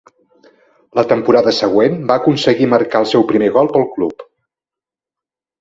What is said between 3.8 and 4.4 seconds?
club.